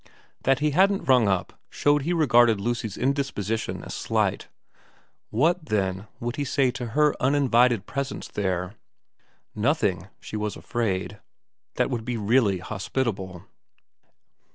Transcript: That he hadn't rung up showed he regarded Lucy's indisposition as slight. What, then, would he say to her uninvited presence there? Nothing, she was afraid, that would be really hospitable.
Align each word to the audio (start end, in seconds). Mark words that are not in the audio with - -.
That 0.45 0.61
he 0.61 0.71
hadn't 0.71 1.07
rung 1.07 1.27
up 1.27 1.61
showed 1.69 2.01
he 2.01 2.11
regarded 2.11 2.59
Lucy's 2.59 2.97
indisposition 2.97 3.83
as 3.83 3.93
slight. 3.93 4.47
What, 5.29 5.65
then, 5.67 6.07
would 6.19 6.37
he 6.37 6.43
say 6.43 6.71
to 6.71 6.85
her 6.97 7.13
uninvited 7.19 7.85
presence 7.85 8.27
there? 8.27 8.73
Nothing, 9.53 10.07
she 10.19 10.35
was 10.35 10.55
afraid, 10.55 11.19
that 11.75 11.91
would 11.91 12.03
be 12.03 12.17
really 12.17 12.57
hospitable. 12.57 13.45